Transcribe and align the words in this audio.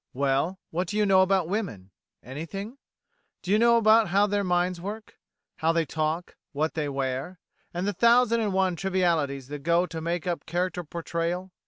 Well, 0.15 0.57
what 0.71 0.87
do 0.87 0.97
you 0.97 1.05
know 1.05 1.21
about 1.21 1.47
women? 1.47 1.91
Anything? 2.23 2.79
Do 3.43 3.51
you 3.51 3.59
know 3.59 3.79
how 3.83 4.25
their 4.25 4.43
minds 4.43 4.81
work? 4.81 5.19
how 5.57 5.71
they 5.73 5.85
talk? 5.85 6.35
what 6.53 6.73
they 6.73 6.89
wear? 6.89 7.39
and 7.71 7.85
the 7.87 7.93
thousand 7.93 8.39
and 8.41 8.51
one 8.51 8.75
trivialities 8.75 9.47
that 9.49 9.59
go 9.61 9.85
to 9.85 10.01
make 10.01 10.25
up 10.25 10.47
character 10.47 10.83
portrayal? 10.83 11.51